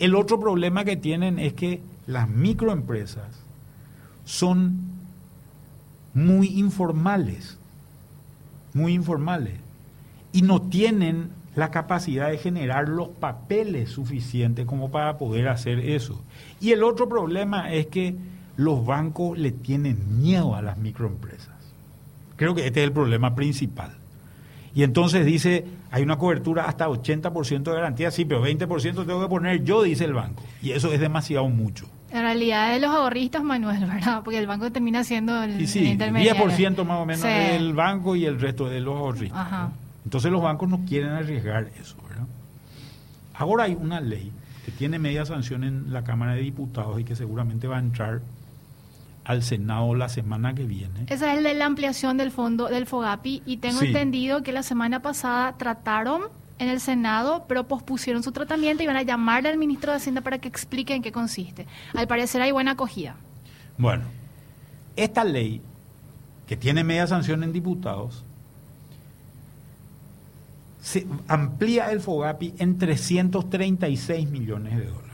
[0.00, 3.44] El otro problema que tienen es que las microempresas
[4.24, 4.78] son
[6.14, 7.58] muy informales,
[8.72, 9.54] muy informales,
[10.32, 16.22] y no tienen la capacidad de generar los papeles suficientes como para poder hacer eso.
[16.60, 18.16] Y el otro problema es que
[18.56, 21.54] los bancos le tienen miedo a las microempresas.
[22.36, 23.99] Creo que este es el problema principal.
[24.74, 29.28] Y entonces dice, hay una cobertura hasta 80% de garantía, sí, pero 20% tengo que
[29.28, 30.42] poner yo, dice el banco.
[30.62, 31.86] Y eso es demasiado mucho.
[32.12, 34.22] En realidad es los ahorristas, Manuel, ¿verdad?
[34.24, 38.26] Porque el banco termina siendo el, sí, sí, 10% más o menos del banco y
[38.26, 39.70] el resto de los ahorristas.
[40.04, 42.26] Entonces los bancos no quieren arriesgar eso, ¿verdad?
[43.34, 44.32] Ahora hay una ley
[44.64, 48.20] que tiene media sanción en la Cámara de Diputados y que seguramente va a entrar
[49.30, 51.06] al Senado la semana que viene.
[51.06, 55.56] Esa es la ampliación del fondo del FOGAPI y tengo entendido que la semana pasada
[55.56, 56.22] trataron
[56.58, 60.20] en el Senado, pero pospusieron su tratamiento y van a llamar al ministro de Hacienda
[60.20, 61.68] para que explique en qué consiste.
[61.94, 63.14] Al parecer hay buena acogida.
[63.78, 64.02] Bueno,
[64.96, 65.62] esta ley,
[66.48, 68.24] que tiene media sanción en diputados,
[70.82, 75.09] se amplía el FOGAPI en 336 millones de dólares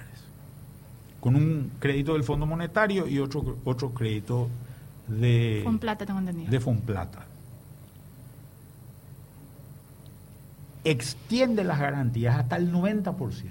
[1.26, 4.48] con un crédito del Fondo Monetario y otro, otro crédito
[5.08, 6.48] de Fonplata, tengo entendido.
[6.48, 7.26] De Fonplata.
[10.84, 13.50] Extiende las garantías hasta el 90%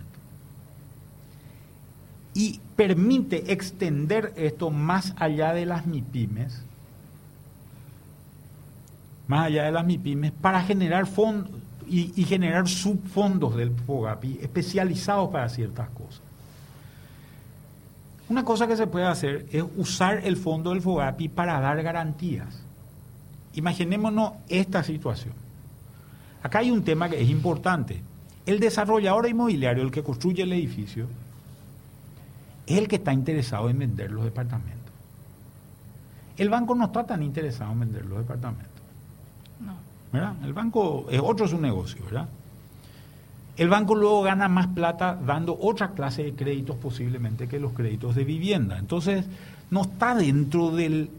[2.33, 6.63] y permite extender esto más allá de las MIPIMES,
[9.27, 11.51] más allá de las MIPIMES, para generar fondos
[11.85, 16.24] y, y generar subfondos del FOGAPI especializados para ciertas cosas.
[18.27, 22.63] Una cosa que se puede hacer es usar el fondo del FOGAPI para dar garantías.
[23.53, 25.33] Imaginémonos esta situación.
[26.41, 28.01] Acá hay un tema que es importante.
[28.45, 31.07] El desarrollador inmobiliario, el que construye el edificio,
[32.65, 34.75] es el que está interesado en vender los departamentos.
[36.37, 38.81] El banco no está tan interesado en vender los departamentos.
[39.59, 39.75] No.
[40.11, 40.35] ¿Verdad?
[40.43, 42.27] El banco es otro su negocio, ¿verdad?
[43.57, 48.15] El banco luego gana más plata dando otra clase de créditos posiblemente que los créditos
[48.15, 48.77] de vivienda.
[48.77, 49.25] Entonces,
[49.71, 51.09] no está dentro de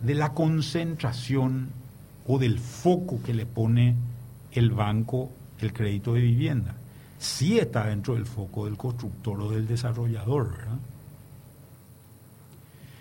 [0.00, 1.70] la concentración
[2.26, 3.94] o del foco que le pone
[4.52, 5.30] el banco
[5.60, 6.74] el crédito de vivienda.
[7.18, 10.50] Sí está dentro del foco del constructor o del desarrollador.
[10.50, 10.78] ¿verdad?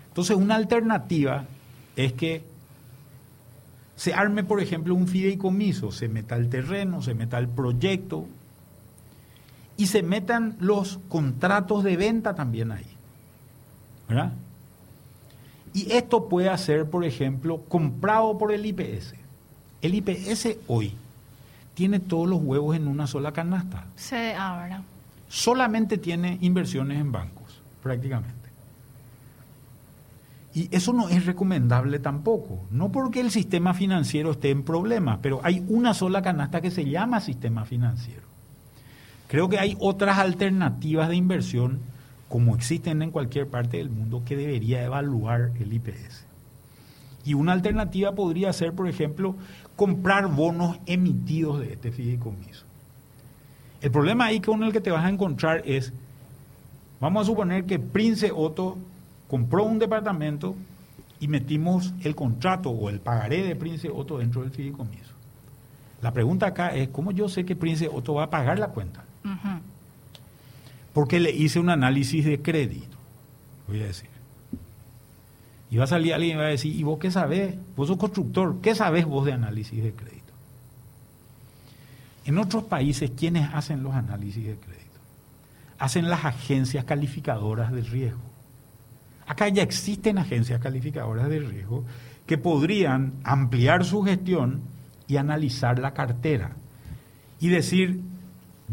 [0.07, 1.45] Entonces, una alternativa
[1.95, 2.43] es que
[4.01, 8.25] se arme, por ejemplo, un fideicomiso, se meta el terreno, se meta el proyecto
[9.77, 12.87] y se metan los contratos de venta también ahí.
[14.09, 14.33] ¿Verdad?
[15.75, 19.13] Y esto puede ser, por ejemplo, comprado por el IPS.
[19.83, 20.95] El IPS hoy
[21.75, 23.85] tiene todos los huevos en una sola canasta.
[23.95, 24.81] Se ahora.
[25.27, 28.40] Solamente tiene inversiones en bancos, prácticamente.
[30.53, 32.65] Y eso no es recomendable tampoco.
[32.71, 36.85] No porque el sistema financiero esté en problemas, pero hay una sola canasta que se
[36.85, 38.23] llama sistema financiero.
[39.27, 41.79] Creo que hay otras alternativas de inversión,
[42.27, 46.25] como existen en cualquier parte del mundo, que debería evaluar el IPS.
[47.23, 49.35] Y una alternativa podría ser, por ejemplo,
[49.77, 52.65] comprar bonos emitidos de este fideicomiso.
[53.79, 55.93] El problema ahí con el que te vas a encontrar es,
[56.99, 58.77] vamos a suponer que Prince Otto
[59.31, 60.57] compró un departamento
[61.21, 65.13] y metimos el contrato o el pagaré de Prince Otto dentro del fideicomiso.
[66.01, 69.05] La pregunta acá es, ¿cómo yo sé que Prince Otto va a pagar la cuenta?
[70.91, 72.97] Porque le hice un análisis de crédito,
[73.69, 74.09] voy a decir.
[75.69, 77.55] Y va a salir alguien y va a decir, ¿y vos qué sabés?
[77.77, 80.33] Vos sos constructor, ¿qué sabés vos de análisis de crédito?
[82.25, 84.99] En otros países, ¿quiénes hacen los análisis de crédito?
[85.79, 88.30] Hacen las agencias calificadoras de riesgo.
[89.31, 91.85] Acá ya existen agencias calificadoras de riesgo
[92.25, 94.59] que podrían ampliar su gestión
[95.07, 96.57] y analizar la cartera.
[97.39, 98.01] Y decir,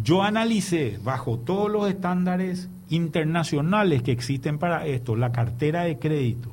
[0.03, 6.51] yo analicé bajo todos los estándares internacionales que existen para esto, la cartera de crédito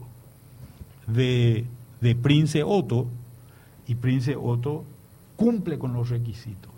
[1.07, 1.65] de,
[2.21, 3.07] Prince Otto,
[3.87, 4.83] y Prince Otto
[5.35, 6.73] cumple con los requisitos.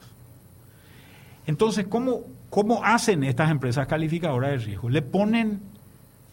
[1.46, 4.90] Entonces, ¿cómo, ¿cómo hacen estas empresas calificadoras de riesgo?
[4.90, 5.76] Le ponen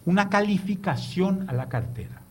[0.05, 2.21] una calificación a la cartera.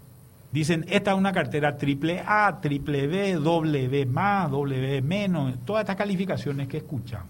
[0.52, 5.96] Dicen, esta es una cartera triple A, triple B, B más, B menos, todas estas
[5.96, 7.28] calificaciones que escuchamos.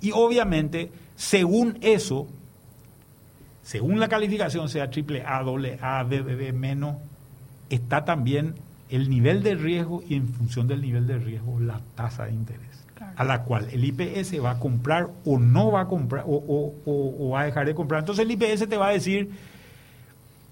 [0.00, 2.26] Y obviamente, según eso,
[3.62, 6.96] según la calificación sea triple A, doble A, B, B, B menos,
[7.68, 8.54] está también
[8.88, 12.73] el nivel de riesgo y en función del nivel de riesgo la tasa de interés,
[13.16, 17.42] a la cual el IPS va a comprar o no va a comprar o, va
[17.42, 18.00] a dejar de comprar.
[18.00, 19.30] Entonces el IPS te va a decir,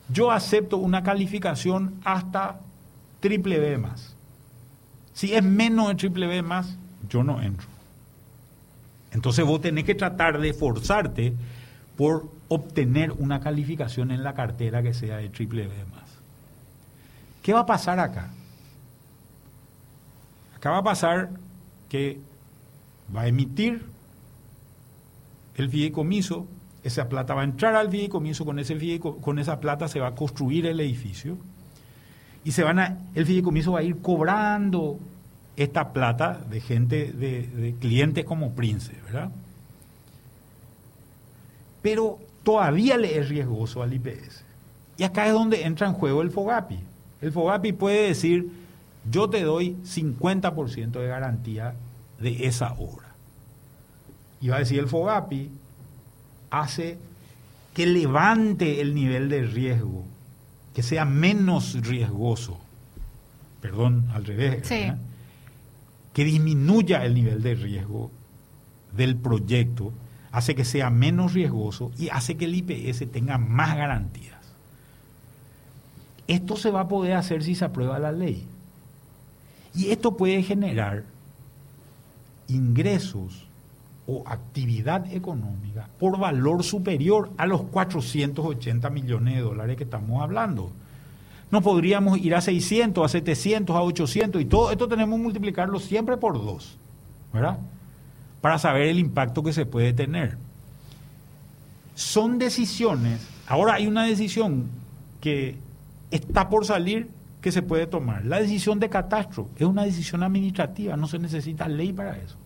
[0.08, 2.60] yo acepto una calificación hasta
[3.20, 4.14] triple B más.
[5.14, 6.76] Si es menos de triple B más,
[7.08, 7.66] yo no entro.
[9.12, 11.34] Entonces vos tenés que tratar de forzarte
[11.96, 16.02] por obtener una calificación en la cartera que sea de triple B más.
[17.42, 18.30] ¿Qué va a pasar acá?
[20.56, 21.30] Acá va a pasar
[21.88, 22.20] que
[23.14, 23.82] va a emitir
[25.56, 26.46] el fideicomiso,
[26.82, 30.14] esa plata va a entrar al fideicomiso, con, ese con esa plata se va a
[30.14, 31.36] construir el edificio
[32.44, 34.98] y se van a, el fideicomiso va a ir cobrando
[35.56, 39.30] esta plata de gente, de, de clientes como Prince, ¿verdad?
[41.82, 44.44] Pero todavía le es riesgoso al IPS.
[44.96, 46.78] Y acá es donde entra en juego el FOGAPI.
[47.20, 48.50] El FOGAPI puede decir,
[49.10, 51.74] yo te doy 50% de garantía
[52.22, 53.08] de esa obra.
[54.40, 55.50] Y va a decir el FOGAPI,
[56.50, 56.98] hace
[57.74, 60.04] que levante el nivel de riesgo,
[60.74, 62.58] que sea menos riesgoso.
[63.60, 64.68] Perdón, al revés.
[66.12, 68.10] Que disminuya el nivel de riesgo
[68.96, 69.92] del proyecto,
[70.30, 74.40] hace que sea menos riesgoso y hace que el IPS tenga más garantías.
[76.26, 78.46] Esto se va a poder hacer si se aprueba la ley.
[79.74, 81.04] Y esto puede generar
[82.52, 83.46] ingresos
[84.06, 90.72] o actividad económica por valor superior a los 480 millones de dólares que estamos hablando.
[91.50, 95.78] No podríamos ir a 600, a 700, a 800 y todo esto tenemos que multiplicarlo
[95.78, 96.78] siempre por dos,
[97.32, 97.58] ¿verdad?
[98.40, 100.36] Para saber el impacto que se puede tener.
[101.94, 104.66] Son decisiones, ahora hay una decisión
[105.20, 105.56] que
[106.10, 107.08] está por salir
[107.40, 108.24] que se puede tomar.
[108.24, 112.36] La decisión de catastro es una decisión administrativa, no se necesita ley para eso.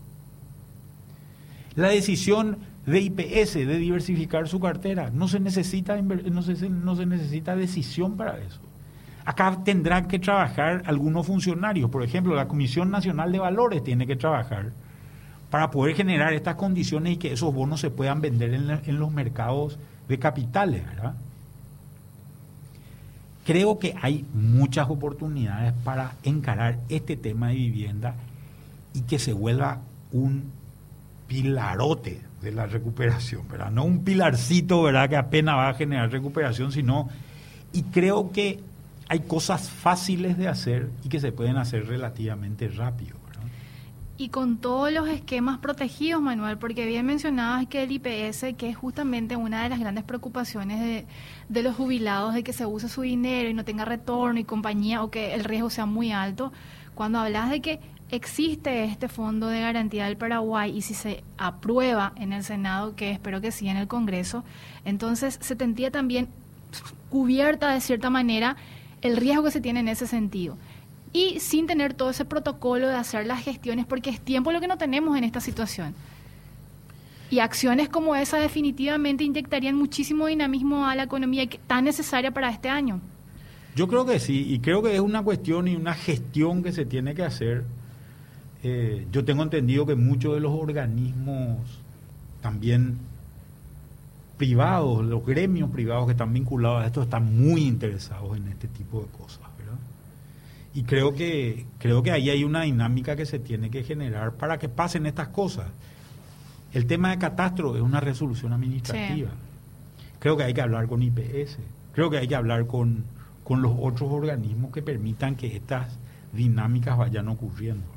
[1.77, 7.07] La decisión de IPS de diversificar su cartera, no se necesita, no se, no se
[7.07, 8.61] necesita decisión para eso.
[9.25, 14.17] Acá tendrán que trabajar algunos funcionarios, por ejemplo, la Comisión Nacional de Valores tiene que
[14.17, 14.73] trabajar
[15.51, 19.79] para poder generar estas condiciones y que esos bonos se puedan vender en, los mercados
[20.09, 21.15] de capitales, ¿verdad?
[23.45, 28.15] Creo que hay muchas oportunidades para encarar este tema de vivienda
[28.93, 30.51] y que se vuelva un
[31.27, 33.71] pilarote de la recuperación, ¿verdad?
[33.71, 35.09] No un pilarcito, ¿verdad?
[35.09, 37.09] Que apenas va a generar recuperación, sino...
[37.73, 38.61] Y creo que
[39.09, 43.17] hay cosas fáciles de hacer y que se pueden hacer relativamente rápido.
[44.19, 48.77] Y con todos los esquemas protegidos, Manuel, porque bien mencionabas que el IPS, que es
[48.77, 51.07] justamente una de las grandes preocupaciones de,
[51.51, 55.03] de los jubilados, de que se use su dinero y no tenga retorno y compañía,
[55.03, 56.51] o que el riesgo sea muy alto,
[56.95, 57.81] cuando hablas de que
[58.11, 63.11] existe este fondo de garantía del Paraguay y si se aprueba en el Senado, que
[63.11, 64.45] espero que sí en el Congreso,
[64.85, 66.29] entonces se tendría también
[67.11, 68.57] cubierta de cierta manera
[69.03, 70.57] el riesgo que se tiene en ese sentido.
[71.13, 74.69] Y sin tener todo ese protocolo de hacer las gestiones, porque es tiempo lo que
[74.69, 75.95] no tenemos en esta situación.
[77.31, 82.69] Y acciones como esa definitivamente inyectarían muchísimo dinamismo a la economía tan necesaria para este
[82.69, 83.01] año.
[83.75, 86.87] Yo creo que sí, y creo que es una cuestión y una gestión que se
[86.87, 87.65] tiene que hacer.
[88.69, 91.59] Eh, yo tengo entendido que muchos de los organismos
[92.41, 92.99] también
[94.37, 99.03] privados, los gremios privados que están vinculados a esto están muy interesados en este tipo
[99.03, 99.79] de cosas, ¿verdad?
[100.75, 104.59] Y creo que, creo que ahí hay una dinámica que se tiene que generar para
[104.59, 105.67] que pasen estas cosas.
[106.73, 109.31] El tema de catastro es una resolución administrativa.
[110.19, 111.59] Creo que hay que hablar con IPS,
[111.93, 113.05] creo que hay que hablar con,
[113.45, 115.97] con los otros organismos que permitan que estas
[116.33, 117.96] dinámicas vayan ocurriendo.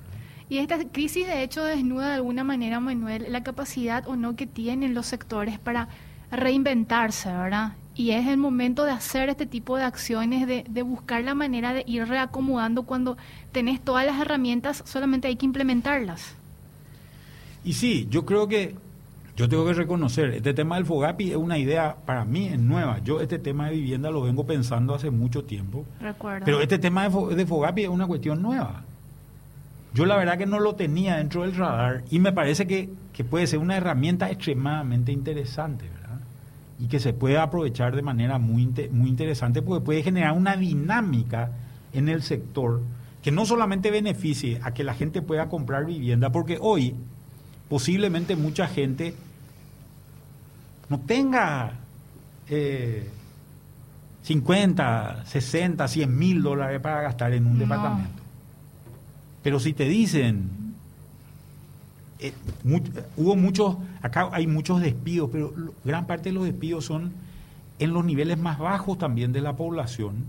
[0.49, 4.47] Y esta crisis de hecho desnuda de alguna manera, Manuel, la capacidad o no que
[4.47, 5.89] tienen los sectores para
[6.31, 7.73] reinventarse, ¿verdad?
[7.95, 11.73] Y es el momento de hacer este tipo de acciones, de, de, buscar la manera
[11.73, 13.17] de ir reacomodando cuando
[13.51, 16.33] tenés todas las herramientas, solamente hay que implementarlas.
[17.63, 18.75] Y sí, yo creo que
[19.35, 22.99] yo tengo que reconocer, este tema del Fogapi es una idea para mí es nueva.
[23.03, 25.85] Yo este tema de vivienda lo vengo pensando hace mucho tiempo.
[26.01, 26.43] Recuerdo.
[26.43, 28.83] Pero este tema de, de Fogapi es una cuestión nueva.
[29.93, 33.23] Yo la verdad que no lo tenía dentro del radar y me parece que, que
[33.23, 35.85] puede ser una herramienta extremadamente interesante.
[35.89, 35.99] ¿verdad?
[36.79, 41.51] y que se puede aprovechar de manera muy, muy interesante porque puede generar una dinámica
[41.93, 42.81] en el sector
[43.21, 46.95] que no solamente beneficie a que la gente pueda comprar vivienda, porque hoy
[47.67, 49.13] posiblemente mucha gente
[50.87, 51.73] no tenga
[52.47, 53.09] eh,
[54.23, 57.59] 50, 60, 100 mil dólares para gastar en un no.
[57.59, 58.18] departamento.
[59.43, 60.49] Pero si te dicen,
[62.19, 62.33] eh,
[63.15, 65.53] hubo muchos, acá hay muchos despidos, pero
[65.85, 67.13] gran parte de los despidos son
[67.79, 70.25] en los niveles más bajos también de la población,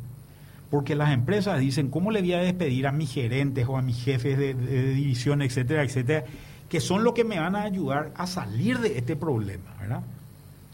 [0.71, 4.05] porque las empresas dicen, ¿cómo le voy a despedir a mis gerentes o a mis
[4.05, 6.25] jefes de, de división, etcétera, etcétera,
[6.69, 10.03] que son los que me van a ayudar a salir de este problema, ¿verdad?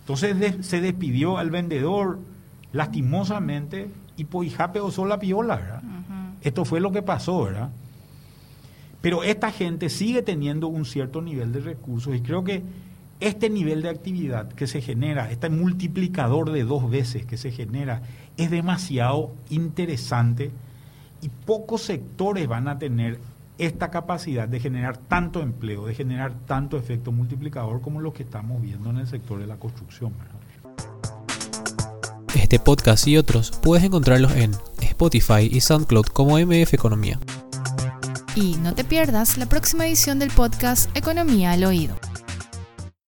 [0.01, 2.19] Entonces de, se despidió al vendedor
[2.73, 5.83] lastimosamente y Poijape osó la piola, ¿verdad?
[5.83, 6.35] Uh -huh.
[6.43, 7.71] Esto fue lo que pasó, ¿verdad?
[9.07, 12.65] Pero esta gente sigue teniendo un cierto nivel de recursos y creo que
[13.21, 18.03] este nivel de actividad que se genera, este multiplicador de dos veces que se genera,
[18.37, 20.51] es demasiado interesante
[21.23, 23.21] y pocos sectores van a tener
[23.59, 28.61] esta capacidad de generar tanto empleo, de generar tanto efecto multiplicador como lo que estamos
[28.61, 30.15] viendo en el sector de la construcción.
[32.35, 34.51] Este podcast y otros puedes encontrarlos en
[34.81, 37.21] Spotify y SoundCloud como MF Economía.
[38.37, 41.99] Y no te pierdas la próxima edición del podcast Economía al Oído.